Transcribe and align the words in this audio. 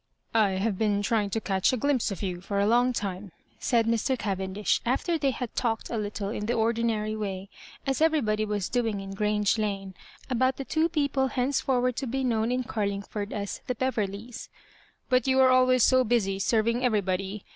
I 0.33 0.53
have 0.53 0.79
been 0.79 1.03
trying 1.03 1.29
to 1.29 1.39
catch 1.39 1.71
a 1.71 1.77
glimpse 1.77 2.09
of 2.09 2.23
you 2.23 2.41
for 2.41 2.59
a 2.59 2.65
long 2.65 2.91
time/' 2.91 3.29
said 3.59 3.85
Mr. 3.85 4.17
Cavendish, 4.17 4.81
after 4.83 5.15
they 5.15 5.29
had 5.29 5.53
talked 5.53 5.91
a 5.91 5.97
little 5.99 6.29
in 6.29 6.47
the 6.47 6.53
ordinary 6.55 7.15
way, 7.15 7.49
as 7.85 8.01
every 8.01 8.19
bod 8.19 8.39
V 8.39 8.45
was 8.45 8.67
doing 8.67 8.99
in 8.99 9.13
Grange 9.13 9.59
Lane, 9.59 9.93
about 10.27 10.57
the 10.57 10.65
two 10.65 10.89
people 10.89 11.27
henceforward 11.27 11.95
to 11.97 12.07
be 12.07 12.23
known 12.23 12.51
in 12.51 12.63
Carliog 12.63 13.07
ford 13.09 13.31
as 13.31 13.61
the" 13.67 13.75
Beverleys."" 13.75 14.49
But 15.11 15.27
you 15.27 15.39
are 15.39 15.49
always 15.49 15.83
so 15.83 16.03
busy 16.03 16.39
.serving 16.39 16.83
everybody. 16.83 17.45